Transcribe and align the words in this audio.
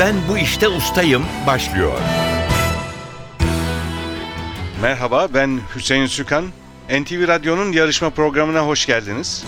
Ben 0.00 0.14
bu 0.28 0.38
işte 0.38 0.68
ustayım 0.68 1.24
başlıyor. 1.46 1.92
Merhaba 4.82 5.28
ben 5.34 5.60
Hüseyin 5.76 6.06
Sükan. 6.06 6.44
NTV 6.90 7.28
Radyo'nun 7.28 7.72
yarışma 7.72 8.10
programına 8.10 8.66
hoş 8.66 8.86
geldiniz. 8.86 9.44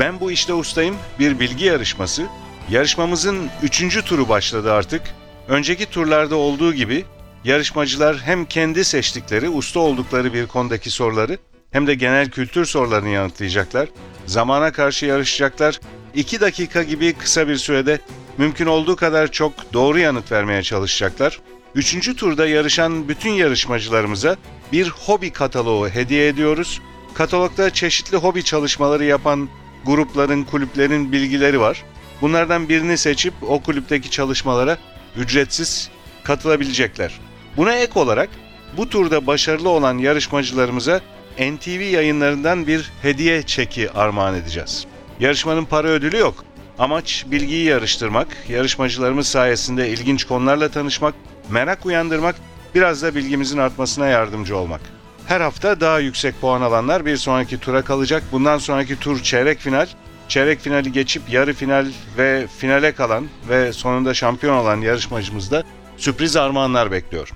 Ben 0.00 0.20
bu 0.20 0.30
işte 0.30 0.54
ustayım 0.54 0.96
bir 1.18 1.40
bilgi 1.40 1.64
yarışması. 1.64 2.26
Yarışmamızın 2.70 3.50
üçüncü 3.62 4.02
turu 4.02 4.28
başladı 4.28 4.72
artık. 4.72 5.02
Önceki 5.48 5.86
turlarda 5.86 6.36
olduğu 6.36 6.74
gibi 6.74 7.04
yarışmacılar 7.44 8.18
hem 8.18 8.44
kendi 8.44 8.84
seçtikleri, 8.84 9.48
usta 9.48 9.80
oldukları 9.80 10.34
bir 10.34 10.46
konudaki 10.46 10.90
soruları 10.90 11.38
hem 11.76 11.86
de 11.86 11.94
genel 11.94 12.30
kültür 12.30 12.64
sorularını 12.64 13.08
yanıtlayacaklar. 13.08 13.88
Zamana 14.26 14.72
karşı 14.72 15.06
yarışacaklar. 15.06 15.80
2 16.14 16.40
dakika 16.40 16.82
gibi 16.82 17.12
kısa 17.12 17.48
bir 17.48 17.56
sürede 17.56 17.98
mümkün 18.38 18.66
olduğu 18.66 18.96
kadar 18.96 19.32
çok 19.32 19.72
doğru 19.72 19.98
yanıt 19.98 20.32
vermeye 20.32 20.62
çalışacaklar. 20.62 21.40
Üçüncü 21.74 22.16
turda 22.16 22.46
yarışan 22.46 23.08
bütün 23.08 23.30
yarışmacılarımıza 23.30 24.36
bir 24.72 24.88
hobi 24.88 25.30
kataloğu 25.30 25.88
hediye 25.88 26.28
ediyoruz. 26.28 26.80
Katalogda 27.14 27.70
çeşitli 27.70 28.16
hobi 28.16 28.44
çalışmaları 28.44 29.04
yapan 29.04 29.48
grupların, 29.84 30.44
kulüplerin 30.44 31.12
bilgileri 31.12 31.60
var. 31.60 31.84
Bunlardan 32.20 32.68
birini 32.68 32.98
seçip 32.98 33.34
o 33.42 33.62
kulüpteki 33.62 34.10
çalışmalara 34.10 34.78
ücretsiz 35.16 35.90
katılabilecekler. 36.24 37.20
Buna 37.56 37.74
ek 37.74 38.00
olarak 38.00 38.28
bu 38.76 38.88
turda 38.88 39.26
başarılı 39.26 39.68
olan 39.68 39.98
yarışmacılarımıza 39.98 41.00
NTV 41.38 41.80
yayınlarından 41.80 42.66
bir 42.66 42.92
hediye 43.02 43.42
çeki 43.42 43.90
armağan 43.90 44.34
edeceğiz. 44.34 44.86
Yarışmanın 45.20 45.64
para 45.64 45.88
ödülü 45.88 46.16
yok. 46.16 46.44
Amaç 46.78 47.24
bilgiyi 47.30 47.64
yarıştırmak, 47.64 48.28
yarışmacılarımız 48.48 49.28
sayesinde 49.28 49.88
ilginç 49.88 50.24
konularla 50.24 50.68
tanışmak, 50.68 51.14
merak 51.50 51.86
uyandırmak, 51.86 52.36
biraz 52.74 53.02
da 53.02 53.14
bilgimizin 53.14 53.58
artmasına 53.58 54.06
yardımcı 54.06 54.56
olmak. 54.56 54.80
Her 55.26 55.40
hafta 55.40 55.80
daha 55.80 55.98
yüksek 55.98 56.40
puan 56.40 56.62
alanlar 56.62 57.06
bir 57.06 57.16
sonraki 57.16 57.58
tura 57.58 57.82
kalacak. 57.82 58.22
Bundan 58.32 58.58
sonraki 58.58 58.98
tur 58.98 59.22
çeyrek 59.22 59.58
final. 59.58 59.86
Çeyrek 60.28 60.60
finali 60.60 60.92
geçip 60.92 61.22
yarı 61.30 61.54
final 61.54 61.86
ve 62.18 62.46
finale 62.58 62.92
kalan 62.92 63.26
ve 63.48 63.72
sonunda 63.72 64.14
şampiyon 64.14 64.56
olan 64.56 64.80
yarışmacımız 64.80 65.50
da 65.50 65.64
sürpriz 65.96 66.36
armağanlar 66.36 66.90
bekliyor. 66.92 67.32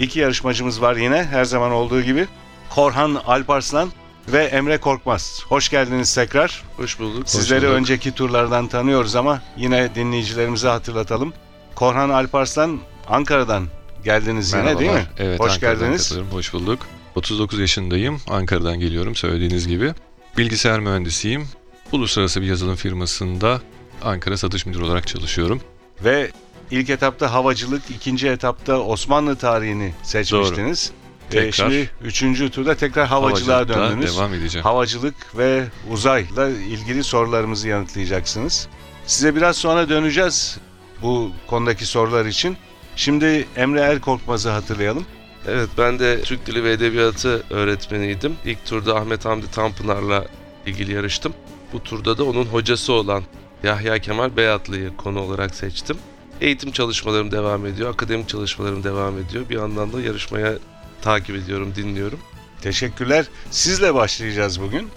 İki 0.00 0.18
yarışmacımız 0.20 0.82
var 0.82 0.96
yine 0.96 1.24
her 1.24 1.44
zaman 1.44 1.72
olduğu 1.72 2.02
gibi. 2.02 2.26
Korhan 2.70 3.14
Alparslan 3.26 3.90
ve 4.28 4.44
Emre 4.44 4.78
Korkmaz. 4.78 5.42
Hoş 5.48 5.68
geldiniz 5.68 6.14
tekrar. 6.14 6.62
Hoş 6.76 6.98
bulduk. 6.98 7.28
Sizleri 7.28 7.58
Hoş 7.60 7.64
bulduk. 7.66 7.76
önceki 7.78 8.12
turlardan 8.12 8.68
tanıyoruz 8.68 9.16
ama 9.16 9.42
yine 9.56 9.94
dinleyicilerimize 9.94 10.68
hatırlatalım. 10.68 11.32
Korhan 11.74 12.10
Alparslan 12.10 12.80
Ankara'dan 13.08 13.66
geldiniz 14.04 14.52
yine 14.52 14.62
Merhabalar. 14.62 14.80
değil 14.80 14.92
mi? 14.92 15.06
Evet, 15.18 15.40
Hoş 15.40 15.52
Ankara'dan 15.52 15.80
geldiniz. 15.80 16.02
katılıyorum. 16.08 16.32
Hoş 16.36 16.52
bulduk. 16.52 16.78
39 17.14 17.58
yaşındayım. 17.60 18.20
Ankara'dan 18.28 18.80
geliyorum 18.80 19.14
söylediğiniz 19.14 19.68
gibi. 19.68 19.92
Bilgisayar 20.38 20.80
mühendisiyim. 20.80 21.48
Uluslararası 21.92 22.40
bir 22.42 22.46
yazılım 22.46 22.76
firmasında 22.76 23.60
Ankara 24.04 24.36
satış 24.36 24.66
müdürü 24.66 24.84
olarak 24.84 25.06
çalışıyorum. 25.06 25.60
Ve 26.04 26.30
ilk 26.70 26.90
etapta 26.90 27.32
havacılık, 27.32 27.82
ikinci 27.90 28.28
etapta 28.28 28.78
Osmanlı 28.78 29.36
tarihini 29.36 29.94
seçmiştiniz. 30.02 30.92
Ee, 31.26 31.30
Tekrar. 31.30 31.52
şimdi 31.52 31.90
üçüncü 32.04 32.50
turda 32.50 32.74
tekrar 32.74 33.06
havacılığa 33.06 33.68
döndünüz. 33.68 34.16
devam 34.16 34.34
edeceğim. 34.34 34.64
Havacılık 34.64 35.38
ve 35.38 35.64
uzayla 35.90 36.48
ilgili 36.48 37.04
sorularımızı 37.04 37.68
yanıtlayacaksınız. 37.68 38.68
Size 39.06 39.36
biraz 39.36 39.56
sonra 39.56 39.88
döneceğiz 39.88 40.58
bu 41.02 41.30
konudaki 41.46 41.86
sorular 41.86 42.26
için. 42.26 42.56
Şimdi 42.96 43.46
Emre 43.56 43.80
Erkorkmaz'ı 43.80 44.50
hatırlayalım. 44.50 45.06
Evet 45.46 45.68
ben 45.78 45.98
de 45.98 46.22
Türk 46.22 46.46
Dili 46.46 46.64
ve 46.64 46.72
Edebiyatı 46.72 47.44
öğretmeniydim. 47.50 48.36
İlk 48.44 48.66
turda 48.66 48.96
Ahmet 48.96 49.24
Hamdi 49.24 49.50
Tanpınar'la 49.50 50.24
ilgili 50.66 50.92
yarıştım. 50.92 51.34
Bu 51.72 51.82
turda 51.82 52.18
da 52.18 52.24
onun 52.24 52.44
hocası 52.44 52.92
olan 52.92 53.22
Yahya 53.62 53.98
Kemal 53.98 54.36
Beyatlı'yı 54.36 54.96
konu 54.96 55.20
olarak 55.20 55.54
seçtim. 55.54 55.96
Eğitim 56.40 56.72
çalışmalarım 56.72 57.32
devam 57.32 57.66
ediyor, 57.66 57.90
akademik 57.90 58.28
çalışmalarım 58.28 58.84
devam 58.84 59.18
ediyor. 59.18 59.48
Bir 59.48 59.54
yandan 59.54 59.92
da 59.92 60.00
yarışmaya 60.00 60.54
takip 61.02 61.36
ediyorum, 61.36 61.72
dinliyorum. 61.76 62.18
Teşekkürler. 62.62 63.26
Sizle 63.50 63.94
başlayacağız 63.94 64.60
bugün 64.60 64.88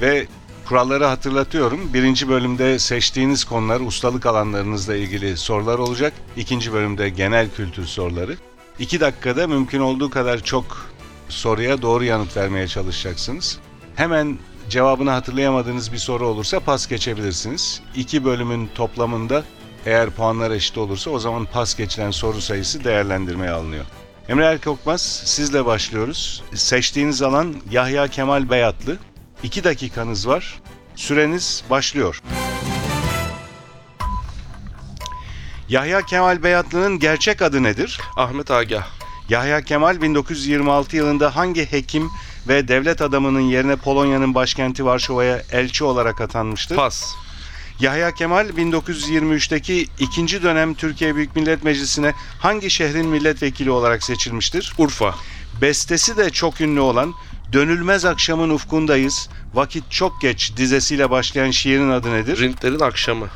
ve 0.00 0.26
kuralları 0.68 1.04
hatırlatıyorum. 1.04 1.94
Birinci 1.94 2.28
bölümde 2.28 2.78
seçtiğiniz 2.78 3.44
konular 3.44 3.80
ustalık 3.80 4.26
alanlarınızla 4.26 4.96
ilgili 4.96 5.36
sorular 5.36 5.78
olacak. 5.78 6.12
İkinci 6.36 6.72
bölümde 6.72 7.08
genel 7.08 7.50
kültür 7.50 7.86
soruları. 7.86 8.36
İki 8.78 9.00
dakikada 9.00 9.46
mümkün 9.46 9.80
olduğu 9.80 10.10
kadar 10.10 10.38
çok 10.44 10.86
soruya 11.28 11.82
doğru 11.82 12.04
yanıt 12.04 12.36
vermeye 12.36 12.68
çalışacaksınız. 12.68 13.58
Hemen 13.96 14.38
cevabını 14.68 15.10
hatırlayamadığınız 15.10 15.92
bir 15.92 15.98
soru 15.98 16.26
olursa 16.26 16.60
pas 16.60 16.88
geçebilirsiniz. 16.88 17.82
İki 17.96 18.24
bölümün 18.24 18.70
toplamında 18.74 19.44
eğer 19.86 20.10
puanlar 20.10 20.50
eşit 20.50 20.78
olursa 20.78 21.10
o 21.10 21.18
zaman 21.18 21.44
pas 21.44 21.76
geçilen 21.76 22.10
soru 22.10 22.40
sayısı 22.40 22.84
değerlendirmeye 22.84 23.50
alınıyor. 23.50 23.84
Emre 24.28 24.44
Erkokmaz 24.44 25.22
sizle 25.24 25.66
başlıyoruz. 25.66 26.42
Seçtiğiniz 26.54 27.22
alan 27.22 27.54
Yahya 27.70 28.08
Kemal 28.08 28.50
Beyatlı. 28.50 28.98
İki 29.42 29.64
dakikanız 29.64 30.28
var. 30.28 30.60
Süreniz 30.96 31.64
başlıyor. 31.70 32.22
Yahya 35.68 36.02
Kemal 36.02 36.42
Beyatlı'nın 36.42 36.98
gerçek 36.98 37.42
adı 37.42 37.62
nedir? 37.62 38.00
Ahmet 38.16 38.50
Agah, 38.50 38.86
Yahya 39.28 39.60
Kemal 39.60 40.02
1926 40.02 40.96
yılında 40.96 41.36
hangi 41.36 41.72
hekim 41.72 42.10
ve 42.48 42.68
devlet 42.68 43.02
adamının 43.02 43.40
yerine 43.40 43.76
Polonya'nın 43.76 44.34
başkenti 44.34 44.84
Varşova'ya 44.84 45.42
elçi 45.52 45.84
olarak 45.84 46.20
atanmıştır? 46.20 46.76
Pas, 46.76 47.14
Yahya 47.80 48.14
Kemal 48.14 48.48
1923'teki 48.48 49.86
ikinci 49.98 50.42
dönem 50.42 50.74
Türkiye 50.74 51.16
Büyük 51.16 51.36
Millet 51.36 51.64
Meclisi'ne 51.64 52.14
hangi 52.38 52.70
şehrin 52.70 53.06
milletvekili 53.06 53.70
olarak 53.70 54.02
seçilmiştir? 54.02 54.74
Urfa, 54.78 55.14
Bestesi 55.60 56.16
de 56.16 56.30
çok 56.30 56.60
ünlü 56.60 56.80
olan 56.80 57.14
Dönülmez 57.52 58.04
Akşamın 58.04 58.50
Ufkundayız, 58.50 59.28
Vakit 59.54 59.90
Çok 59.90 60.20
Geç 60.20 60.52
dizesiyle 60.56 61.10
başlayan 61.10 61.50
şiirin 61.50 61.90
adı 61.90 62.12
nedir? 62.12 62.40
Rintlerin 62.40 62.80
Akşamı, 62.80 63.28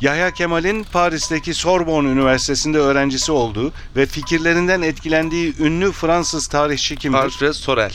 Yahya 0.00 0.30
Kemal'in 0.30 0.84
Paris'teki 0.84 1.54
Sorbonne 1.54 2.08
Üniversitesi'nde 2.08 2.78
öğrencisi 2.78 3.32
olduğu 3.32 3.72
ve 3.96 4.06
fikirlerinden 4.06 4.82
etkilendiği 4.82 5.54
ünlü 5.60 5.92
Fransız 5.92 6.46
tarihçi 6.46 6.96
kimdir? 6.96 7.18
Alfred 7.18 7.52
Sorel, 7.52 7.94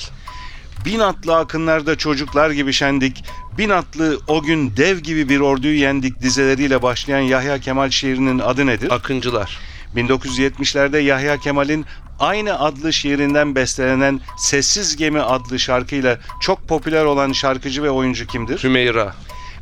Bin 0.86 1.00
atlı 1.00 1.38
akınlarda 1.38 1.98
çocuklar 1.98 2.52
gibi 2.52 2.74
şendik, 2.74 3.24
bin 3.58 3.70
atlı 3.70 4.20
o 4.28 4.44
gün 4.44 4.78
dev 4.78 4.98
gibi 4.98 5.30
bir 5.30 5.40
orduyu 5.40 5.80
yendik 5.80 6.22
dizeleriyle 6.22 6.82
başlayan 6.82 7.20
Yahya 7.20 7.60
Kemal 7.60 7.90
şiirinin 7.90 8.40
adı 8.40 8.66
nedir? 8.66 8.92
Akıncılar, 8.92 9.60
1970'lerde 9.96 11.00
Yahya 11.00 11.38
Kemal'in 11.38 11.86
aynı 12.20 12.60
adlı 12.60 12.94
şiirinden 12.94 13.56
bestelenen 13.56 14.22
Sessiz 14.38 14.96
Gemi 14.96 15.22
adlı 15.22 15.60
şarkıyla 15.60 16.20
çok 16.42 16.68
popüler 16.68 17.06
olan 17.06 17.32
şarkıcı 17.32 17.84
ve 17.84 17.90
oyuncu 17.90 18.28
kimdir? 18.28 18.64
Hümeyra, 18.64 19.16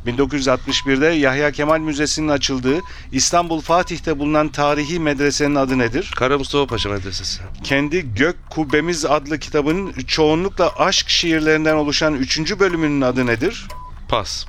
1961'de 0.06 1.06
Yahya 1.06 1.50
Kemal 1.50 1.78
Müzesi'nin 1.78 2.28
açıldığı 2.28 2.80
İstanbul 3.12 3.60
Fatih'te 3.60 4.18
bulunan 4.18 4.48
tarihi 4.48 5.00
medresenin 5.00 5.54
adı 5.54 5.78
nedir? 5.78 6.10
Kara 6.16 6.38
Mustafa 6.38 6.66
Paşa 6.66 6.88
Medresesi, 6.88 7.40
Kendi 7.64 8.14
Gök 8.14 8.36
Kubbemiz 8.50 9.04
adlı 9.04 9.38
kitabın 9.38 9.92
çoğunlukla 9.92 10.72
aşk 10.78 11.08
şiirlerinden 11.08 11.74
oluşan 11.74 12.14
3. 12.14 12.58
bölümünün 12.58 13.00
adı 13.00 13.26
nedir? 13.26 13.66
Pas, 14.08 14.46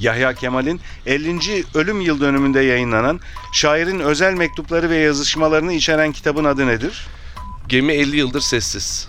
Yahya 0.00 0.34
Kemal'in 0.34 0.80
50. 1.06 1.64
ölüm 1.74 2.00
yıl 2.00 2.20
dönümünde 2.20 2.60
yayınlanan 2.60 3.20
şairin 3.52 4.00
özel 4.00 4.34
mektupları 4.34 4.90
ve 4.90 4.96
yazışmalarını 4.96 5.72
içeren 5.72 6.12
kitabın 6.12 6.44
adı 6.44 6.66
nedir? 6.66 7.06
Gemi 7.68 7.92
50 7.92 8.16
yıldır 8.16 8.40
sessiz, 8.40 9.08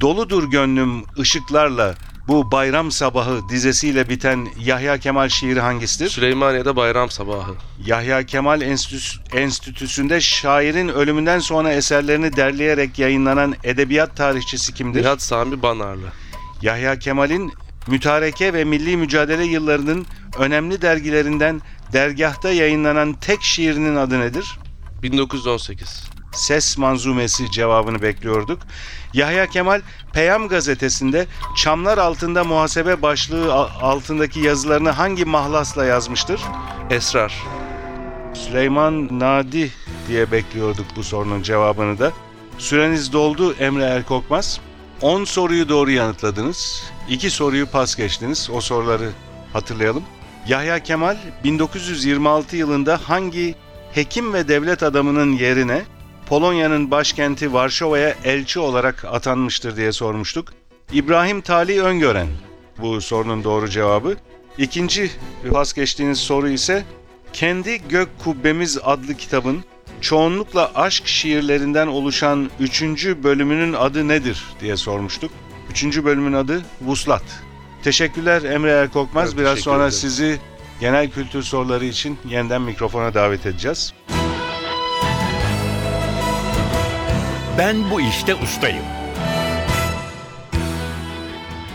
Doludur 0.00 0.50
gönlüm 0.50 1.04
ışıklarla 1.18 1.94
bu 2.28 2.52
bayram 2.52 2.90
sabahı 2.90 3.48
dizesiyle 3.48 4.08
biten 4.08 4.48
Yahya 4.58 4.98
Kemal 4.98 5.28
şiiri 5.28 5.60
hangisidir? 5.60 6.08
Süleymaniye'de 6.08 6.76
bayram 6.76 7.10
sabahı, 7.10 7.52
Yahya 7.86 8.26
Kemal 8.26 8.60
Enstitüs- 8.60 9.36
Enstitüsü'nde 9.36 10.20
şairin 10.20 10.88
ölümünden 10.88 11.38
sonra 11.38 11.72
eserlerini 11.72 12.36
derleyerek 12.36 12.98
yayınlanan 12.98 13.54
edebiyat 13.64 14.16
tarihçisi 14.16 14.74
kimdir? 14.74 15.00
Nihat 15.02 15.22
Sami 15.22 15.62
Banarlı, 15.62 16.06
Yahya 16.62 16.98
Kemal'in 16.98 17.52
mütareke 17.86 18.52
ve 18.54 18.64
milli 18.64 18.96
mücadele 18.96 19.44
yıllarının 19.44 20.06
önemli 20.38 20.82
dergilerinden 20.82 21.60
dergahta 21.92 22.50
yayınlanan 22.50 23.12
tek 23.12 23.42
şiirinin 23.42 23.96
adı 23.96 24.20
nedir? 24.20 24.58
1918, 25.02 26.04
ses 26.32 26.78
manzumesi 26.78 27.50
cevabını 27.50 28.02
bekliyorduk. 28.02 28.58
Yahya 29.14 29.46
Kemal 29.46 29.80
Peyam 30.12 30.48
gazetesinde 30.48 31.26
Çamlar 31.56 31.98
altında 31.98 32.44
muhasebe 32.44 33.02
başlığı 33.02 33.54
altındaki 33.54 34.40
yazılarını 34.40 34.90
hangi 34.90 35.24
mahlasla 35.24 35.84
yazmıştır? 35.84 36.40
Esrar. 36.90 37.42
Süleyman 38.34 39.20
Nadi 39.20 39.72
diye 40.08 40.32
bekliyorduk 40.32 40.86
bu 40.96 41.02
sorunun 41.02 41.42
cevabını 41.42 41.98
da. 41.98 42.12
Süreniz 42.58 43.12
doldu 43.12 43.54
Emre 43.54 43.84
Erkokmaz. 43.84 44.60
10 45.00 45.24
soruyu 45.24 45.68
doğru 45.68 45.90
yanıtladınız. 45.90 46.84
2 47.08 47.30
soruyu 47.30 47.66
pas 47.66 47.96
geçtiniz. 47.96 48.50
O 48.52 48.60
soruları 48.60 49.10
hatırlayalım. 49.52 50.02
Yahya 50.46 50.78
Kemal 50.82 51.16
1926 51.44 52.56
yılında 52.56 53.00
hangi 53.04 53.54
hekim 53.94 54.32
ve 54.32 54.48
devlet 54.48 54.82
adamının 54.82 55.32
yerine 55.32 55.82
Polonya'nın 56.32 56.90
başkenti 56.90 57.52
Varşova'ya 57.52 58.14
elçi 58.24 58.60
olarak 58.60 59.04
atanmıştır 59.04 59.76
diye 59.76 59.92
sormuştuk. 59.92 60.52
İbrahim 60.92 61.40
Tali 61.40 61.82
Öngören 61.82 62.26
bu 62.78 63.00
sorunun 63.00 63.44
doğru 63.44 63.68
cevabı. 63.68 64.16
İkinci 64.58 65.10
pas 65.50 65.72
geçtiğiniz 65.72 66.18
soru 66.18 66.48
ise 66.48 66.84
kendi 67.32 67.88
Gök 67.88 68.08
Kubbemiz 68.24 68.78
adlı 68.82 69.14
kitabın 69.14 69.64
çoğunlukla 70.00 70.72
aşk 70.74 71.06
şiirlerinden 71.06 71.86
oluşan 71.86 72.50
üçüncü 72.60 73.24
bölümünün 73.24 73.72
adı 73.72 74.08
nedir 74.08 74.44
diye 74.60 74.76
sormuştuk. 74.76 75.30
Üçüncü 75.70 76.04
bölümün 76.04 76.32
adı 76.32 76.62
Vuslat. 76.80 77.24
Teşekkürler 77.82 78.42
Emre 78.42 78.70
Erkokmaz. 78.70 79.36
Ben 79.36 79.44
Biraz 79.44 79.58
sonra 79.58 79.76
ederim. 79.76 79.92
sizi 79.92 80.38
genel 80.80 81.10
kültür 81.10 81.42
soruları 81.42 81.84
için 81.84 82.18
yeniden 82.28 82.62
mikrofona 82.62 83.14
davet 83.14 83.46
edeceğiz. 83.46 83.92
Ben 87.62 87.90
bu 87.90 88.00
işte 88.00 88.34
ustayım. 88.34 88.84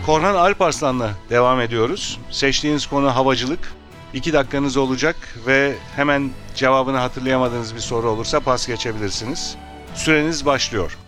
Korhan 0.06 0.34
Alparslan'la 0.34 1.10
devam 1.30 1.60
ediyoruz. 1.60 2.20
Seçtiğiniz 2.30 2.86
konu 2.86 3.16
havacılık. 3.16 3.72
İki 4.14 4.32
dakikanız 4.32 4.76
olacak 4.76 5.16
ve 5.46 5.74
hemen 5.96 6.30
cevabını 6.54 6.96
hatırlayamadığınız 6.96 7.74
bir 7.74 7.80
soru 7.80 8.10
olursa 8.10 8.40
pas 8.40 8.66
geçebilirsiniz. 8.66 9.56
Süreniz 9.94 10.46
başlıyor. 10.46 10.98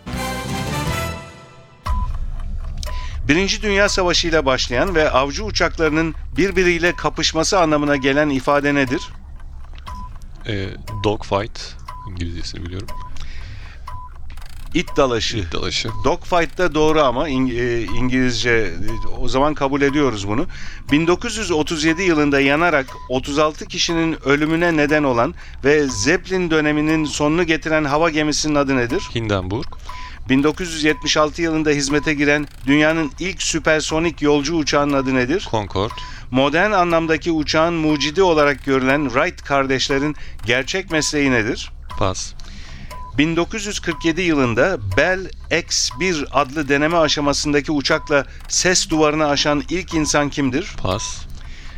Birinci 3.29 3.63
Dünya 3.63 3.89
Savaşı 3.89 4.29
ile 4.29 4.47
başlayan 4.47 4.95
ve 4.95 5.11
avcı 5.11 5.45
uçaklarının 5.45 6.15
birbiriyle 6.37 6.97
kapışması 6.97 7.61
anlamına 7.61 7.97
gelen 7.97 8.29
ifade 8.29 8.75
nedir? 8.75 9.03
E, 10.47 10.69
dogfight. 11.05 11.77
İngilizcesini 12.11 12.65
biliyorum. 12.67 12.89
İt 14.75 14.97
dalaşı. 14.97 15.37
İt 15.39 15.53
dalaşı. 15.53 15.89
Dogfight 16.05 16.59
da 16.59 16.75
doğru 16.75 17.01
ama 17.03 17.29
İng- 17.29 17.53
e, 17.61 17.83
İngilizce 17.83 18.75
o 19.21 19.29
zaman 19.29 19.55
kabul 19.55 19.83
ediyoruz 19.83 20.29
bunu. 20.29 20.47
1937 20.93 22.03
yılında 22.03 22.41
yanarak 22.41 22.87
36 23.09 23.67
kişinin 23.67 24.17
ölümüne 24.29 24.77
neden 24.77 25.03
olan 25.03 25.35
ve 25.65 25.87
Zeppelin 25.89 26.51
döneminin 26.51 27.05
sonunu 27.05 27.45
getiren 27.45 27.85
hava 27.85 28.11
gemisinin 28.11 28.55
adı 28.55 28.77
nedir? 28.77 29.03
Hindenburg. 29.15 29.67
1976 30.29 31.43
yılında 31.43 31.71
hizmete 31.71 32.15
giren 32.15 32.47
dünyanın 32.67 33.11
ilk 33.19 33.43
süpersonik 33.43 34.23
yolcu 34.23 34.55
uçağının 34.57 34.93
adı 34.93 35.15
nedir? 35.15 35.49
Concorde. 35.51 35.93
Modern 36.31 36.73
anlamdaki 36.73 37.33
uçağın 37.33 37.75
mucidi 37.75 38.23
olarak 38.23 38.65
görülen 38.65 39.05
Wright 39.09 39.43
kardeşlerin 39.43 40.17
gerçek 40.47 40.91
mesleği 40.91 41.31
nedir? 41.31 41.71
Pas. 41.99 42.33
1947 43.21 44.21
yılında 44.21 44.79
Bell 44.97 45.31
X-1 45.51 46.27
adlı 46.31 46.69
deneme 46.69 46.97
aşamasındaki 46.97 47.73
uçakla 47.73 48.27
ses 48.49 48.91
duvarını 48.91 49.27
aşan 49.29 49.63
ilk 49.69 49.95
insan 49.95 50.29
kimdir? 50.29 50.75
Pas. 50.83 51.19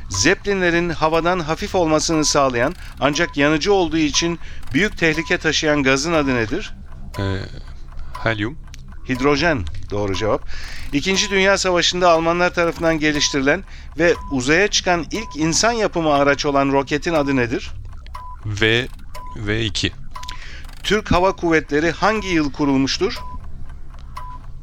Zeppelinlerin 0.09 0.91
havadan 0.91 1.41
hafif 1.41 1.75
olmasını 1.75 2.25
sağlayan 2.25 2.75
ancak 3.01 3.37
yanıcı 3.37 3.73
olduğu 3.73 3.97
için 3.97 4.39
büyük 4.75 4.99
tehlike 4.99 5.39
taşıyan 5.39 5.83
gazın 5.83 6.13
adı 6.13 6.35
nedir? 6.35 6.75
E, 7.19 7.25
helyum. 8.23 8.59
Hidrojen 9.09 9.65
doğru 9.91 10.15
cevap. 10.15 10.49
İkinci 10.93 11.31
Dünya 11.31 11.59
Savaşı'nda 11.59 12.11
Almanlar 12.11 12.55
tarafından 12.55 12.99
geliştirilen 12.99 13.65
ve 13.99 14.15
uzaya 14.31 14.69
çıkan 14.69 15.07
ilk 15.11 15.37
insan 15.37 15.73
yapımı 15.73 16.13
araç 16.13 16.47
olan 16.47 16.73
roketin 16.73 17.15
adı 17.15 17.37
nedir? 17.37 17.71
V 18.47 18.89
V2. 19.37 20.02
Türk 20.83 21.13
Hava 21.13 21.37
Kuvvetleri 21.37 21.91
hangi 21.91 22.29
yıl 22.29 22.53
kurulmuştur? 22.53 23.19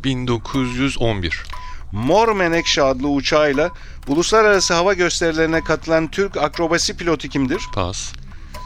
1911. 0.04 1.44
Mor 1.92 2.36
Menekşe 2.36 2.84
adlı 2.84 3.08
uçağıyla 3.08 3.72
uluslararası 4.08 4.74
hava 4.74 4.94
gösterilerine 4.94 5.64
katılan 5.64 6.08
Türk 6.12 6.38
akrobasi 6.38 6.98
pilotu 6.98 7.28
kimdir? 7.28 7.62
Pas. 7.74 8.12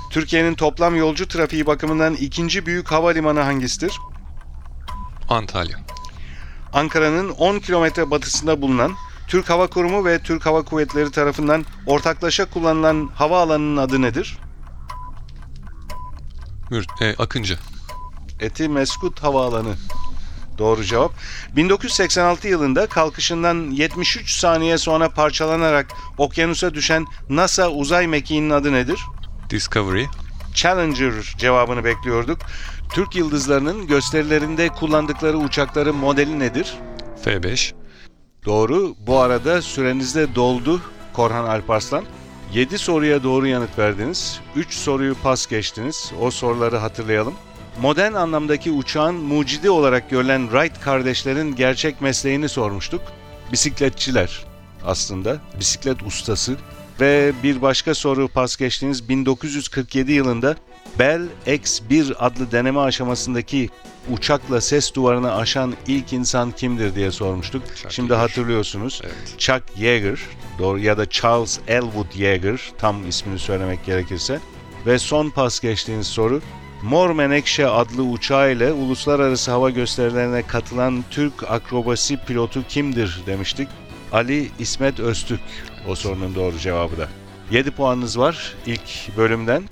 Türkiye'nin 0.10 0.54
toplam 0.54 0.96
yolcu 0.96 1.28
trafiği 1.28 1.66
bakımından 1.66 2.14
ikinci 2.16 2.66
büyük 2.66 2.92
havalimanı 2.92 3.40
hangisidir? 3.40 4.00
Antalya. 5.30 5.80
Ankara'nın 6.74 7.30
10 7.30 7.60
kilometre 7.60 8.12
batısında 8.12 8.62
bulunan 8.62 8.94
Türk 9.28 9.50
Hava 9.50 9.68
Kurumu 9.68 10.06
ve 10.06 10.20
Türk 10.20 10.46
Hava 10.46 10.62
Kuvvetleri 10.62 11.12
tarafından 11.12 11.66
ortaklaşa 11.86 12.46
kullanılan 12.46 13.10
havaalanının 13.16 13.78
adı 13.78 14.02
nedir? 14.02 14.38
Mür 16.70 16.86
e, 17.02 17.16
Akıncı. 17.16 17.58
Eti 18.40 18.70
Meskut 18.70 19.24
Havaalanı. 19.24 19.76
Doğru 20.58 20.84
cevap. 20.84 21.12
1986 21.56 22.48
yılında 22.48 22.88
kalkışından 22.88 23.72
73 23.72 24.32
saniye 24.32 24.78
sonra 24.78 25.10
parçalanarak 25.10 25.92
okyanusa 26.18 26.74
düşen 26.74 27.06
NASA 27.30 27.70
uzay 27.70 28.08
mekiğinin 28.08 28.50
adı 28.50 28.74
nedir? 28.74 29.00
Discovery. 29.50 30.06
Challenger 30.54 31.14
cevabını 31.38 31.84
bekliyorduk. 31.84 32.40
Türk 32.94 33.16
yıldızlarının 33.16 33.88
gösterilerinde 33.88 34.70
kullandıkları 34.70 35.38
uçakların 35.38 35.96
modeli 35.96 36.40
nedir? 36.40 36.74
F5. 37.26 37.74
Doğru. 38.46 38.96
Bu 39.08 39.20
arada 39.20 39.62
süreniz 39.62 40.16
de 40.16 40.36
doldu 40.36 40.82
Korhan 41.14 41.46
Alparslan. 41.46 42.06
7 42.52 42.78
soruya 42.78 43.24
doğru 43.24 43.48
yanıt 43.48 43.80
verdiniz. 43.80 44.40
3 44.56 44.74
soruyu 44.74 45.16
pas 45.16 45.48
geçtiniz. 45.48 46.12
O 46.22 46.32
soruları 46.32 46.78
hatırlayalım. 46.78 47.34
Modern 47.82 48.14
anlamdaki 48.14 48.72
uçağın 48.72 49.16
mucidi 49.16 49.70
olarak 49.70 50.10
görülen 50.10 50.42
Wright 50.52 50.80
kardeşlerin 50.82 51.56
gerçek 51.56 52.02
mesleğini 52.02 52.50
sormuştuk. 52.50 53.02
Bisikletçiler 53.52 54.46
aslında. 54.86 55.38
Bisiklet 55.60 56.04
ustası. 56.04 56.56
Ve 57.02 57.34
bir 57.44 57.62
başka 57.62 57.96
soru 57.96 58.28
pas 58.28 58.56
geçtiğiniz 58.58 59.10
1947 59.10 60.12
yılında 60.12 60.56
Bell 61.00 61.22
X-1 61.48 62.14
adlı 62.16 62.52
deneme 62.52 62.80
aşamasındaki 62.80 63.70
uçakla 64.12 64.62
ses 64.62 64.94
duvarını 64.94 65.36
aşan 65.36 65.74
ilk 65.88 66.14
insan 66.14 66.52
kimdir 66.52 66.96
diye 66.96 67.12
sormuştuk. 67.12 67.64
Chuck 67.76 67.92
Şimdi 67.92 68.12
Yeager. 68.12 68.28
hatırlıyorsunuz. 68.28 69.02
Evet. 69.04 69.40
Chuck 69.40 69.64
Yeager 69.78 70.20
doğru 70.60 70.80
ya 70.80 70.98
da 70.98 71.10
Charles 71.10 71.60
Elwood 71.68 72.16
Yeager 72.16 72.72
tam 72.78 73.10
ismini 73.10 73.40
söylemek 73.40 73.86
gerekirse. 73.86 74.40
Ve 74.86 75.00
son 75.00 75.30
pas 75.30 75.60
geçtiğiniz 75.60 76.08
soru 76.08 76.42
Mor 76.82 77.10
Menekşe 77.10 77.68
adlı 77.68 78.04
uçağıyla 78.04 78.74
uluslararası 78.74 79.52
hava 79.52 79.70
gösterilerine 79.70 80.42
katılan 80.48 81.04
Türk 81.12 81.52
akrobasi 81.52 82.18
pilotu 82.18 82.64
kimdir 82.68 83.22
demiştik. 83.26 83.68
Ali 84.12 84.52
İsmet 84.60 85.00
Öztürk 85.00 85.42
o 85.88 85.96
sorunun 85.96 86.36
doğru 86.36 86.58
cevabı 86.58 86.98
da. 86.98 87.08
7 87.52 87.72
puanınız 87.72 88.20
var 88.20 88.56
ilk 88.66 89.18
bölümden. 89.18 89.64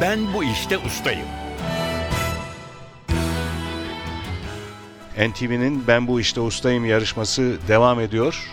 Ben 0.00 0.34
bu 0.34 0.44
işte 0.44 0.78
ustayım. 0.78 1.26
NTV'nin 5.18 5.86
Ben 5.86 6.06
Bu 6.06 6.20
İşte 6.20 6.40
Ustayım 6.40 6.84
yarışması 6.84 7.56
devam 7.68 8.00
ediyor. 8.00 8.50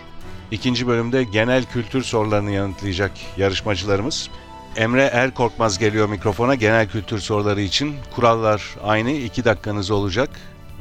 İkinci 0.52 0.88
bölümde 0.88 1.24
genel 1.24 1.66
kültür 1.66 2.04
sorularını 2.04 2.52
yanıtlayacak 2.52 3.12
yarışmacılarımız. 3.38 4.30
Emre 4.76 5.04
Erkorkmaz 5.04 5.80
geliyor 5.80 6.10
mikrofona 6.10 6.56
genel 6.56 6.90
kültür 6.90 7.20
soruları 7.20 7.62
için. 7.62 7.96
Kurallar 8.16 8.76
aynı, 8.84 9.12
iki 9.12 9.46
dakikanız 9.46 9.92
olacak 9.92 10.30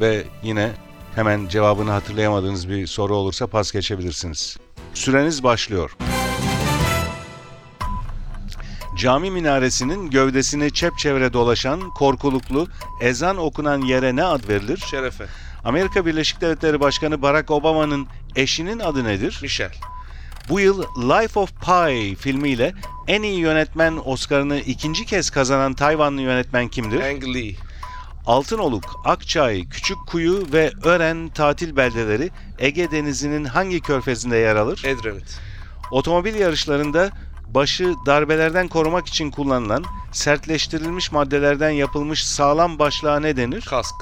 ve 0.00 0.24
yine 0.42 0.70
hemen 1.14 1.48
cevabını 1.48 1.90
hatırlayamadığınız 1.90 2.68
bir 2.68 2.86
soru 2.86 3.16
olursa 3.16 3.46
pas 3.46 3.72
geçebilirsiniz. 3.72 4.56
Süreniz 4.94 5.42
başlıyor. 5.42 5.96
Cami 8.96 9.30
minaresinin 9.30 10.10
gövdesini 10.10 10.72
çepçevre 10.72 11.32
dolaşan 11.32 11.90
korkuluklu 11.90 12.68
ezan 13.00 13.36
okunan 13.36 13.80
yere 13.80 14.16
ne 14.16 14.24
ad 14.24 14.48
verilir? 14.48 14.84
Şerefe. 14.90 15.26
Amerika 15.64 16.06
Birleşik 16.06 16.40
Devletleri 16.40 16.80
Başkanı 16.80 17.22
Barack 17.22 17.50
Obama'nın 17.50 18.06
eşinin 18.36 18.78
adı 18.78 19.04
nedir? 19.04 19.38
Michel. 19.42 19.72
Bu 20.48 20.60
yıl 20.60 20.82
Life 20.82 21.40
of 21.40 21.50
Pi 21.60 22.16
filmiyle 22.16 22.74
en 23.08 23.22
iyi 23.22 23.38
yönetmen 23.38 23.98
Oscar'ını 24.04 24.58
ikinci 24.58 25.06
kez 25.06 25.30
kazanan 25.30 25.74
Tayvanlı 25.74 26.20
yönetmen 26.20 26.68
kimdir? 26.68 27.00
Ang 27.00 27.24
Lee. 27.24 27.54
Altınoluk, 28.26 29.00
Akçay, 29.04 29.68
Küçükkuyu 29.68 30.46
ve 30.52 30.72
Ören 30.82 31.28
tatil 31.28 31.76
beldeleri 31.76 32.30
Ege 32.58 32.90
Denizi'nin 32.90 33.44
hangi 33.44 33.80
körfezinde 33.80 34.36
yer 34.36 34.56
alır? 34.56 34.82
Edremit. 34.84 35.38
Otomobil 35.90 36.34
yarışlarında 36.34 37.10
başı 37.54 37.94
darbelerden 38.06 38.68
korumak 38.68 39.06
için 39.06 39.30
kullanılan 39.30 39.84
sertleştirilmiş 40.12 41.12
maddelerden 41.12 41.70
yapılmış 41.70 42.24
sağlam 42.26 42.78
başlığa 42.78 43.20
ne 43.20 43.36
denir? 43.36 43.60
Kask. 43.60 43.94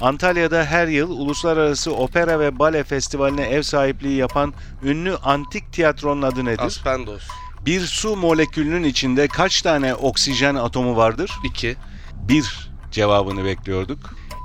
Antalya'da 0.00 0.64
her 0.64 0.86
yıl 0.86 1.10
Uluslararası 1.10 1.94
Opera 1.94 2.40
ve 2.40 2.58
Bale 2.58 2.84
Festivali'ne 2.84 3.42
ev 3.42 3.62
sahipliği 3.62 4.16
yapan 4.16 4.54
ünlü 4.82 5.16
antik 5.16 5.72
tiyatronun 5.72 6.22
adı 6.22 6.44
nedir? 6.44 6.62
Aspendos. 6.62 7.22
Bir 7.66 7.80
su 7.80 8.16
molekülünün 8.16 8.84
içinde 8.84 9.28
kaç 9.28 9.62
tane 9.62 9.94
oksijen 9.94 10.54
atomu 10.54 10.96
vardır? 10.96 11.30
2. 11.44 11.76
Bir 12.14 12.70
cevabını 12.90 13.44
bekliyorduk. 13.44 13.98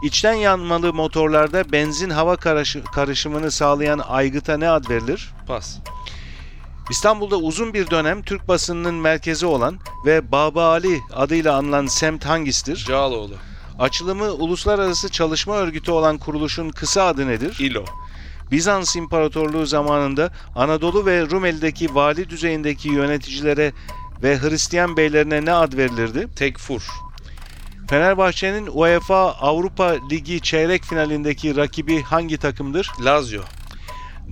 İçten 0.03 0.33
yanmalı 0.33 0.93
motorlarda 0.93 1.71
benzin 1.71 2.09
hava 2.09 2.35
karışı- 2.35 2.83
karışımını 2.83 3.51
sağlayan 3.51 3.99
aygıta 3.99 4.57
ne 4.57 4.69
ad 4.69 4.89
verilir? 4.89 5.29
Pas. 5.47 5.77
İstanbul'da 6.91 7.37
uzun 7.37 7.73
bir 7.73 7.89
dönem 7.89 8.21
Türk 8.21 8.47
basınının 8.47 8.95
merkezi 8.95 9.45
olan 9.45 9.79
ve 10.05 10.31
Baba 10.31 10.65
Ali 10.65 11.01
adıyla 11.13 11.57
anılan 11.57 11.85
semt 11.85 12.25
hangisidir? 12.25 12.85
Cağaloğlu. 12.87 13.33
Açılımı 13.79 14.31
Uluslararası 14.31 15.09
Çalışma 15.09 15.55
Örgütü 15.55 15.91
olan 15.91 16.17
kuruluşun 16.17 16.69
kısa 16.69 17.03
adı 17.03 17.27
nedir? 17.27 17.57
İlo. 17.59 17.85
Bizans 18.51 18.95
İmparatorluğu 18.95 19.65
zamanında 19.65 20.31
Anadolu 20.55 21.05
ve 21.05 21.29
Rumeli'deki 21.29 21.95
vali 21.95 22.29
düzeyindeki 22.29 22.89
yöneticilere 22.89 23.73
ve 24.23 24.39
Hristiyan 24.39 24.97
beylerine 24.97 25.45
ne 25.45 25.53
ad 25.53 25.77
verilirdi? 25.77 26.27
Tekfur. 26.35 26.81
Fenerbahçe'nin 27.89 28.69
UEFA 28.73 29.31
Avrupa 29.31 29.95
Ligi 30.09 30.41
çeyrek 30.41 30.83
finalindeki 30.83 31.55
rakibi 31.55 32.01
hangi 32.01 32.37
takımdır? 32.37 32.91
Lazio. 33.05 33.41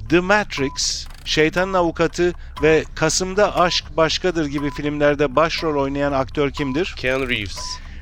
The 0.09 0.19
Matrix, 0.19 1.07
Şeytanın 1.29 1.73
Avukatı 1.73 2.33
ve 2.63 2.83
Kasım'da 2.95 3.55
Aşk 3.59 3.97
Başkadır 3.97 4.45
gibi 4.45 4.71
filmlerde 4.71 5.35
başrol 5.35 5.81
oynayan 5.81 6.11
aktör 6.11 6.51
kimdir? 6.51 6.93
Keanu 6.97 7.29
Reeves. 7.29 7.59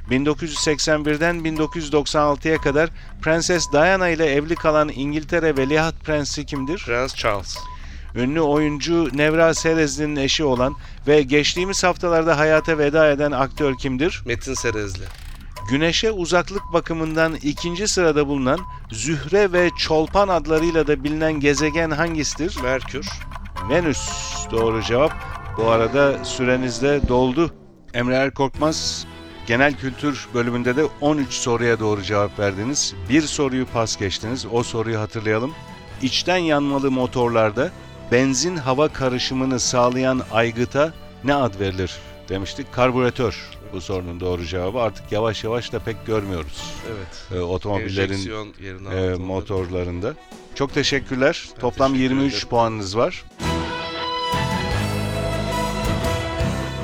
1981'den 0.10 1.36
1996'ya 1.36 2.58
kadar 2.58 2.90
Prenses 3.22 3.72
Diana 3.72 4.10
ile 4.10 4.26
evli 4.26 4.56
kalan 4.56 4.90
İngiltere 4.90 5.58
Veliaht 5.58 6.06
Prensi 6.06 6.46
kimdir? 6.46 6.84
Prens 6.86 7.16
Charles. 7.16 7.58
Ünlü 8.16 8.42
oyuncu 8.42 9.10
Nevra 9.14 9.54
Serezli'nin 9.54 10.16
eşi 10.16 10.44
olan 10.44 10.76
ve 11.08 11.22
geçtiğimiz 11.22 11.84
haftalarda 11.84 12.38
hayata 12.38 12.78
veda 12.78 13.12
eden 13.12 13.32
aktör 13.32 13.78
kimdir? 13.78 14.24
Metin 14.26 14.54
Serezli. 14.54 15.04
Güneşe 15.68 16.12
uzaklık 16.12 16.74
bakımından 16.74 17.36
ikinci 17.36 17.88
sırada 17.88 18.28
bulunan 18.28 18.60
Zühre 18.92 19.54
ve 19.54 19.70
Çolpan 19.78 20.28
adlarıyla 20.28 20.88
da 20.88 21.04
bilinen 21.04 21.34
gezegen 21.34 21.92
hangisidir? 21.92 22.58
Merkür. 22.64 23.10
Venüs 23.70 24.10
doğru 24.52 24.82
cevap. 24.82 25.12
Bu 25.58 25.70
arada 25.70 26.26
süreniz 26.26 26.82
de 26.82 27.02
doldu. 27.08 27.52
Emre 27.94 28.16
Erkorkmaz 28.16 29.08
genel 29.48 29.78
kültür 29.78 30.28
bölümünde 30.34 30.76
de 30.76 30.86
13 31.02 31.34
soruya 31.34 31.80
doğru 31.80 32.02
cevap 32.02 32.40
verdiniz. 32.40 32.94
Bir 33.10 33.22
soruyu 33.22 33.66
pas 33.66 33.98
geçtiniz. 33.98 34.46
O 34.52 34.64
soruyu 34.64 35.00
hatırlayalım. 35.00 35.52
İçten 36.02 36.38
yanmalı 36.38 36.92
motorlarda 36.92 37.72
benzin 38.12 38.58
hava 38.58 38.88
karışımını 38.88 39.60
sağlayan 39.60 40.22
aygıta 40.32 40.94
ne 41.24 41.36
ad 41.36 41.60
verilir 41.60 42.00
demiştik. 42.30 42.74
Karbüratör 42.74 43.50
bu 43.74 43.82
sorunun 43.82 44.20
doğru 44.20 44.46
cevabı. 44.46 44.80
Artık 44.80 45.12
yavaş 45.12 45.44
yavaş 45.44 45.74
da 45.74 45.80
pek 45.80 46.06
görmüyoruz 46.06 46.74
Evet. 46.88 47.40
e, 47.40 47.44
otomobillerin 47.44 48.32
e, 48.92 49.16
motorlarında. 49.16 50.14
Çok 50.56 50.74
teşekkürler. 50.74 51.46
Ben 51.56 51.60
Toplam 51.62 51.92
teşekkür 51.94 52.10
23 52.16 52.34
ederim. 52.34 52.50
puanınız 52.50 52.98
var. 52.98 53.24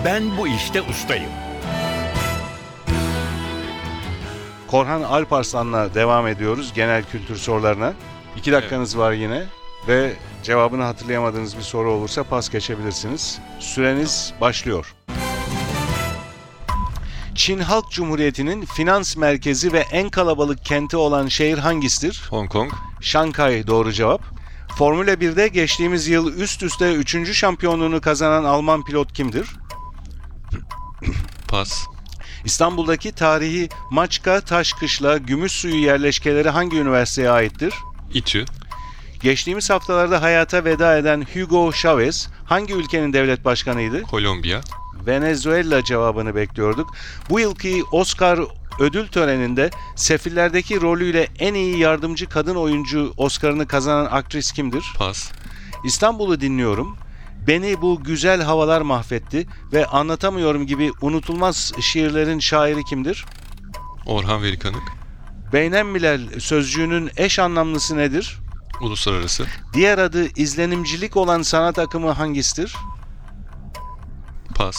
Ben 0.06 0.38
bu 0.38 0.48
işte 0.48 0.82
ustayım. 0.82 1.30
Korhan 4.68 5.02
Alparslan'la 5.02 5.94
devam 5.94 6.28
ediyoruz 6.28 6.74
genel 6.76 7.04
kültür 7.04 7.36
sorularına. 7.36 7.94
İki 8.38 8.52
dakikanız 8.52 8.98
var 8.98 9.12
yine 9.12 9.44
ve 9.88 10.14
cevabını 10.44 10.84
hatırlayamadığınız 10.84 11.58
bir 11.58 11.62
soru 11.62 11.92
olursa 11.92 12.24
pas 12.24 12.50
geçebilirsiniz. 12.50 13.40
Süreniz 13.60 14.34
başlıyor. 14.42 14.94
Çin 17.44 17.60
Halk 17.60 17.92
Cumhuriyeti'nin 17.92 18.66
finans 18.66 19.18
merkezi 19.18 19.74
ve 19.74 19.80
en 19.80 20.10
kalabalık 20.10 20.66
kenti 20.66 20.98
olan 20.98 21.28
şehir 21.28 21.58
hangisidir? 21.58 22.24
Hong 22.30 22.52
Kong. 22.52 22.72
Şankay 23.02 23.68
doğru 23.68 23.94
cevap. 23.94 24.22
Formula 24.78 25.14
1'de 25.14 25.48
geçtiğimiz 25.48 26.08
yıl 26.08 26.38
üst 26.38 26.64
üste 26.64 26.94
3. 26.94 27.34
şampiyonluğunu 27.34 28.02
kazanan 28.02 28.44
Alman 28.44 28.84
pilot 28.84 29.14
kimdir? 29.14 29.48
Pas. 31.48 31.86
İstanbul'daki 32.46 33.12
tarihi 33.12 33.70
Maçka, 33.92 34.42
Taşkışla, 34.42 35.18
Gümüşsuyu 35.18 35.76
yerleşkeleri 35.76 36.50
hangi 36.50 36.78
üniversiteye 36.78 37.30
aittir? 37.30 37.74
İTÜ. 38.14 38.46
Geçtiğimiz 39.22 39.70
haftalarda 39.70 40.22
hayata 40.22 40.66
veda 40.66 40.98
eden 40.98 41.28
Hugo 41.34 41.72
Chavez 41.72 42.30
hangi 42.46 42.74
ülkenin 42.74 43.14
devlet 43.14 43.46
başkanıydı? 43.46 44.04
Kolombiya. 44.04 44.62
Venezuela 45.08 45.84
cevabını 45.84 46.36
bekliyorduk. 46.36 46.94
Bu 47.30 47.40
yılki 47.40 47.84
Oscar 47.92 48.40
ödül 48.80 49.08
töreninde 49.08 49.70
Sefillerdeki 49.96 50.82
rolüyle 50.82 51.28
en 51.40 51.54
iyi 51.54 51.78
yardımcı 51.78 52.30
kadın 52.30 52.56
oyuncu 52.56 53.14
Oscar'ını 53.18 53.68
kazanan 53.68 54.06
aktris 54.06 54.52
kimdir? 54.52 54.86
Pas. 54.98 55.32
İstanbul'u 55.86 56.42
dinliyorum. 56.42 56.98
Beni 57.48 57.82
bu 57.82 58.04
güzel 58.04 58.42
havalar 58.42 58.82
mahvetti 58.82 59.48
ve 59.74 59.86
anlatamıyorum 59.86 60.68
gibi 60.68 60.92
unutulmaz 61.02 61.72
şiirlerin 61.82 62.40
şairi 62.40 62.84
kimdir? 62.84 63.26
Orhan 64.06 64.44
Velikanık. 64.44 64.84
Beynemmilel 65.54 66.40
sözcüğünün 66.40 67.12
eş 67.18 67.40
anlamlısı 67.40 67.98
nedir? 67.98 68.40
Uluslararası. 68.82 69.46
Diğer 69.74 69.98
adı 69.98 70.28
izlenimcilik 70.28 71.18
olan 71.18 71.42
sanat 71.42 71.80
akımı 71.80 72.12
hangisidir? 72.12 72.76
Pas. 74.56 74.78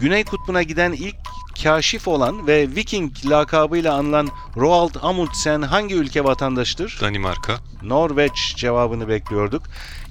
Güney 0.00 0.24
kutbuna 0.24 0.62
giden 0.62 0.92
ilk 0.92 1.16
kaşif 1.62 2.08
olan 2.08 2.46
ve 2.46 2.68
Viking 2.76 3.12
lakabıyla 3.26 3.94
anılan 3.94 4.28
Roald 4.56 4.94
Amundsen 5.02 5.62
hangi 5.62 5.94
ülke 5.94 6.24
vatandaşıdır? 6.24 6.98
Danimarka. 7.00 7.56
Norveç 7.82 8.54
cevabını 8.56 9.08
bekliyorduk. 9.08 9.62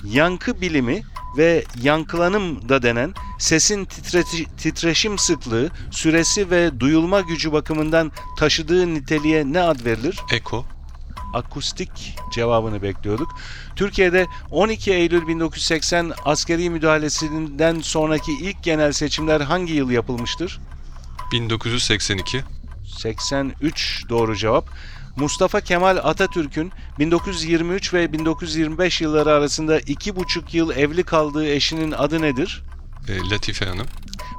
Yankı 0.03 0.62
bilimi 0.62 1.01
ve 1.38 1.63
yankılanım 1.81 2.69
da 2.69 2.83
denen 2.83 3.13
sesin 3.39 3.85
titreti- 3.85 4.55
titreşim 4.57 5.17
sıklığı, 5.17 5.69
süresi 5.91 6.50
ve 6.51 6.79
duyulma 6.79 7.21
gücü 7.21 7.51
bakımından 7.51 8.12
taşıdığı 8.38 8.93
niteliğe 8.93 9.53
ne 9.53 9.62
ad 9.62 9.85
verilir? 9.85 10.19
Eko. 10.31 10.65
Akustik 11.33 12.17
cevabını 12.33 12.81
bekliyorduk. 12.81 13.35
Türkiye'de 13.75 14.27
12 14.51 14.93
Eylül 14.93 15.27
1980 15.27 16.11
askeri 16.25 16.69
müdahalesinden 16.69 17.79
sonraki 17.79 18.31
ilk 18.31 18.63
genel 18.63 18.91
seçimler 18.91 19.41
hangi 19.41 19.73
yıl 19.73 19.89
yapılmıştır? 19.89 20.59
1982. 21.31 22.43
83 22.97 24.05
doğru 24.09 24.35
cevap. 24.35 24.69
Mustafa 25.15 25.61
Kemal 25.61 25.97
Atatürk'ün 25.97 26.71
1923 26.99 27.93
ve 27.93 28.13
1925 28.13 29.01
yılları 29.01 29.31
arasında 29.31 29.79
iki 29.79 30.15
buçuk 30.15 30.53
yıl 30.53 30.71
evli 30.71 31.03
kaldığı 31.03 31.47
eşinin 31.47 31.91
adı 31.91 32.21
nedir? 32.21 32.63
E, 33.10 33.29
Latife 33.29 33.65
Hanım. 33.65 33.88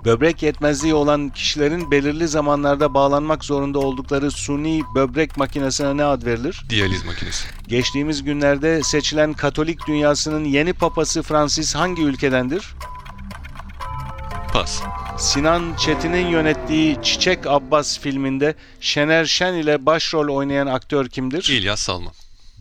Böbrek 0.05 0.43
yetmezliği 0.43 0.95
olan 0.95 1.29
kişilerin 1.29 1.91
belirli 1.91 2.29
zamanlarda 2.29 2.95
bağlanmak 2.95 3.45
zorunda 3.45 3.79
oldukları 3.79 4.31
suni 4.31 4.83
böbrek 4.95 5.37
makinesine 5.37 5.97
ne 5.97 6.05
ad 6.05 6.23
verilir? 6.27 6.65
Diyaliz 6.71 7.05
makinesi. 7.05 7.49
Geçtiğimiz 7.69 8.25
günlerde 8.25 8.83
seçilen 8.83 9.33
Katolik 9.33 9.87
dünyasının 9.87 10.45
yeni 10.45 10.73
papası 10.73 11.23
Francis 11.23 11.75
hangi 11.75 12.03
ülkedendir? 12.03 12.75
Pas. 14.53 14.83
Sinan 15.19 15.77
Çetin'in 15.77 16.27
yönettiği 16.27 16.97
Çiçek 17.03 17.47
Abbas 17.47 17.99
filminde 17.99 18.55
Şener 18.81 19.25
Şen 19.25 19.55
ile 19.55 19.87
başrol 19.87 20.35
oynayan 20.37 20.67
aktör 20.67 21.09
kimdir? 21.09 21.49
İlyas 21.49 21.81
Salman. 21.81 22.13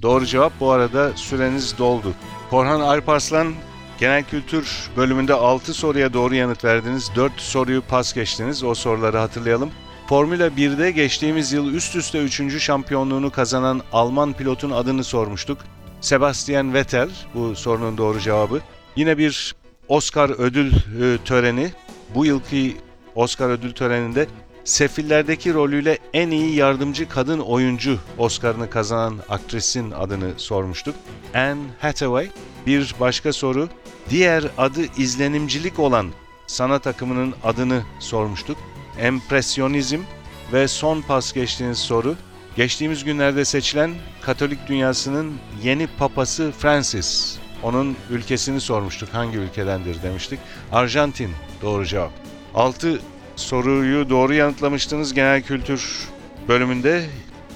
Doğru 0.01 0.25
cevap 0.25 0.59
bu 0.59 0.71
arada 0.71 1.11
süreniz 1.15 1.77
doldu. 1.77 2.13
Korhan 2.49 2.79
Alparslan 2.79 3.53
Genel 3.99 4.23
Kültür 4.23 4.89
bölümünde 4.97 5.33
6 5.33 5.73
soruya 5.73 6.13
doğru 6.13 6.35
yanıt 6.35 6.65
verdiniz. 6.65 7.11
4 7.15 7.41
soruyu 7.41 7.81
pas 7.81 8.13
geçtiniz. 8.13 8.63
O 8.63 8.75
soruları 8.75 9.17
hatırlayalım. 9.17 9.71
Formula 10.07 10.47
1'de 10.47 10.91
geçtiğimiz 10.91 11.53
yıl 11.53 11.73
üst 11.73 11.95
üste 11.95 12.23
3. 12.23 12.63
şampiyonluğunu 12.63 13.31
kazanan 13.31 13.81
Alman 13.93 14.33
pilotun 14.33 14.71
adını 14.71 15.03
sormuştuk. 15.03 15.57
Sebastian 16.01 16.73
Vettel 16.73 17.09
bu 17.33 17.55
sorunun 17.55 17.97
doğru 17.97 18.19
cevabı. 18.19 18.61
Yine 18.95 19.17
bir 19.17 19.55
Oscar 19.87 20.29
ödül 20.29 20.71
e, 20.71 21.17
töreni. 21.25 21.71
Bu 22.15 22.25
yılki 22.25 22.77
Oscar 23.15 23.49
ödül 23.49 23.73
töreninde 23.73 24.27
Sefillerdeki 24.63 25.53
rolüyle 25.53 25.97
en 26.13 26.31
iyi 26.31 26.55
yardımcı 26.55 27.09
kadın 27.09 27.39
oyuncu 27.39 27.99
Oscar'ını 28.17 28.69
kazanan 28.69 29.19
aktrisin 29.29 29.91
adını 29.91 30.31
sormuştuk. 30.37 30.95
Anne 31.33 31.61
Hathaway. 31.79 32.29
Bir 32.67 32.95
başka 32.99 33.33
soru. 33.33 33.69
Diğer 34.09 34.43
adı 34.57 34.81
izlenimcilik 34.97 35.79
olan 35.79 36.07
sanat 36.47 36.87
akımının 36.87 37.33
adını 37.43 37.83
sormuştuk. 37.99 38.57
Empresyonizm 38.99 39.99
ve 40.53 40.67
son 40.67 41.01
pas 41.01 41.33
geçtiğiniz 41.33 41.77
soru. 41.77 42.15
Geçtiğimiz 42.55 43.03
günlerde 43.03 43.45
seçilen 43.45 43.91
Katolik 44.21 44.67
dünyasının 44.67 45.33
yeni 45.63 45.87
papası 45.87 46.51
Francis. 46.59 47.37
Onun 47.63 47.95
ülkesini 48.09 48.61
sormuştuk. 48.61 49.09
Hangi 49.13 49.37
ülkedendir 49.37 50.03
demiştik. 50.03 50.39
Arjantin 50.71 51.31
doğru 51.61 51.85
cevap. 51.85 52.11
6 52.55 52.99
soruyu 53.35 54.09
doğru 54.09 54.33
yanıtlamıştınız 54.33 55.13
genel 55.13 55.41
kültür 55.41 56.07
bölümünde. 56.47 57.05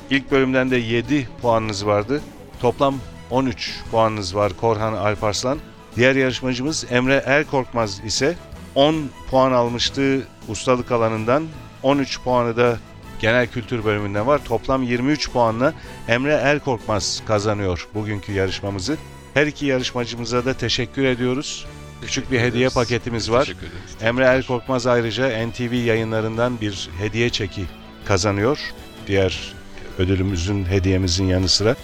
İlk 0.09 0.31
bölümden 0.31 0.71
de 0.71 0.75
7 0.75 1.27
puanınız 1.41 1.85
vardı. 1.85 2.21
Toplam 2.61 2.95
13 3.29 3.79
puanınız 3.91 4.35
var 4.35 4.51
Korhan 4.61 4.93
Alparslan. 4.93 5.59
Diğer 5.97 6.15
yarışmacımız 6.15 6.85
Emre 6.89 7.23
Erkorkmaz 7.25 8.01
ise 8.05 8.35
10 8.75 8.95
puan 9.29 9.51
almıştı 9.51 10.27
ustalık 10.47 10.91
alanından. 10.91 11.47
13 11.83 12.21
puanı 12.21 12.57
da 12.57 12.77
genel 13.19 13.47
kültür 13.47 13.83
bölümünden 13.83 14.27
var. 14.27 14.41
Toplam 14.45 14.83
23 14.83 15.31
puanla 15.31 15.73
Emre 16.07 16.33
Erkorkmaz 16.33 17.23
kazanıyor 17.27 17.87
bugünkü 17.93 18.31
yarışmamızı. 18.31 18.97
Her 19.33 19.47
iki 19.47 19.65
yarışmacımıza 19.65 20.45
da 20.45 20.53
teşekkür 20.53 21.05
ediyoruz. 21.05 21.65
Küçük 22.01 22.31
bir 22.31 22.39
hediye 22.39 22.61
ederiz. 22.61 22.73
paketimiz 22.73 23.31
var. 23.31 23.39
Teşekkür 23.45 23.67
ederiz. 23.67 23.95
Emre 24.01 24.23
Erkorkmaz 24.23 24.87
ayrıca 24.87 25.47
NTV 25.47 25.73
yayınlarından 25.73 26.61
bir 26.61 26.89
hediye 26.99 27.29
çeki 27.29 27.65
kazanıyor. 28.05 28.59
Diğer 29.07 29.53
ödülümüzün, 29.97 30.65
hediyemizin 30.65 31.25
yanı 31.25 31.49
sıra. 31.49 31.75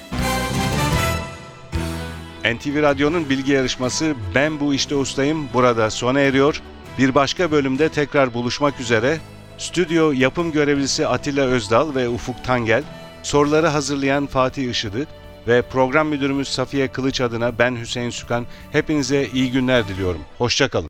NTV 2.44 2.82
Radyo'nun 2.82 3.30
bilgi 3.30 3.52
yarışması 3.52 4.16
Ben 4.36 4.60
Bu 4.60 4.74
İşte 4.74 4.96
Ustayım 4.96 5.48
burada 5.54 5.90
sona 5.90 6.20
eriyor. 6.20 6.62
Bir 6.98 7.16
başka 7.16 7.52
bölümde 7.52 7.90
tekrar 7.90 8.34
buluşmak 8.34 8.80
üzere. 8.80 9.18
Stüdyo 9.58 10.12
yapım 10.12 10.52
görevlisi 10.52 11.08
Atilla 11.08 11.46
Özdal 11.46 11.96
ve 11.96 12.10
Ufuk 12.10 12.44
Tangel, 12.44 12.84
soruları 13.24 13.68
hazırlayan 13.68 14.28
Fatih 14.28 14.70
Işıdı 14.70 15.08
ve 15.48 15.62
program 15.62 16.08
müdürümüz 16.08 16.48
Safiye 16.48 16.88
Kılıç 16.88 17.22
adına 17.22 17.60
ben 17.60 17.76
Hüseyin 17.76 18.10
Sükan 18.10 18.46
hepinize 18.72 19.28
iyi 19.34 19.52
günler 19.52 19.88
diliyorum. 19.88 20.22
Hoşçakalın. 20.38 20.90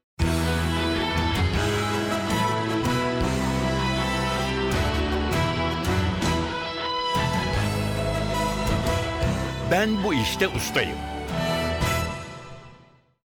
Ben 9.71 10.03
bu 10.03 10.13
işte 10.13 10.47
ustayım. 10.47 11.12